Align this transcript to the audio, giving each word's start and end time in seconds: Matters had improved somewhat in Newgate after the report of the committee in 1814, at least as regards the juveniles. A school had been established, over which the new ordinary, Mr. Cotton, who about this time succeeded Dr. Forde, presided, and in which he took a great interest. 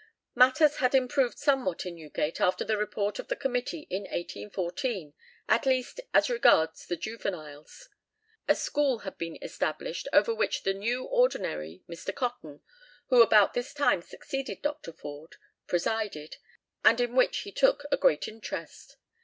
Matters 0.33 0.77
had 0.77 0.95
improved 0.95 1.37
somewhat 1.37 1.85
in 1.85 1.93
Newgate 1.93 2.41
after 2.41 2.65
the 2.65 2.75
report 2.75 3.19
of 3.19 3.27
the 3.27 3.35
committee 3.35 3.85
in 3.91 4.05
1814, 4.05 5.13
at 5.47 5.67
least 5.67 6.01
as 6.11 6.27
regards 6.27 6.87
the 6.87 6.95
juveniles. 6.97 7.87
A 8.47 8.55
school 8.55 9.01
had 9.05 9.15
been 9.19 9.37
established, 9.43 10.07
over 10.11 10.33
which 10.33 10.63
the 10.63 10.73
new 10.73 11.03
ordinary, 11.03 11.83
Mr. 11.87 12.15
Cotton, 12.15 12.63
who 13.09 13.21
about 13.21 13.53
this 13.53 13.75
time 13.75 14.01
succeeded 14.01 14.63
Dr. 14.63 14.91
Forde, 14.91 15.35
presided, 15.67 16.37
and 16.83 16.99
in 16.99 17.15
which 17.15 17.41
he 17.41 17.51
took 17.51 17.83
a 17.91 17.95
great 17.97 18.27
interest. 18.27 18.97